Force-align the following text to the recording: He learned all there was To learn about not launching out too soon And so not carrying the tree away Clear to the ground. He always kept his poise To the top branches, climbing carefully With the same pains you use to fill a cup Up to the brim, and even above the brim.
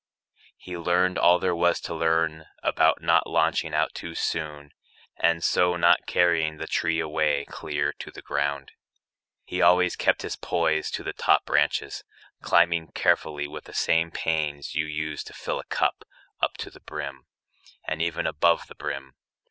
He 0.57 0.75
learned 0.75 1.19
all 1.19 1.37
there 1.37 1.53
was 1.55 1.79
To 1.81 1.93
learn 1.93 2.47
about 2.63 3.03
not 3.03 3.27
launching 3.27 3.75
out 3.75 3.93
too 3.93 4.15
soon 4.15 4.71
And 5.17 5.43
so 5.43 5.75
not 5.75 6.07
carrying 6.07 6.57
the 6.57 6.65
tree 6.65 6.99
away 6.99 7.45
Clear 7.45 7.93
to 7.99 8.09
the 8.09 8.23
ground. 8.23 8.71
He 9.45 9.61
always 9.61 9.95
kept 9.95 10.23
his 10.23 10.35
poise 10.35 10.89
To 10.89 11.03
the 11.03 11.13
top 11.13 11.45
branches, 11.45 12.03
climbing 12.41 12.93
carefully 12.93 13.47
With 13.47 13.65
the 13.65 13.75
same 13.75 14.09
pains 14.09 14.73
you 14.73 14.87
use 14.87 15.23
to 15.25 15.33
fill 15.33 15.59
a 15.59 15.65
cup 15.65 16.03
Up 16.41 16.57
to 16.57 16.71
the 16.71 16.79
brim, 16.81 17.27
and 17.87 18.01
even 18.01 18.25
above 18.25 18.65
the 18.65 18.73
brim. 18.75 19.13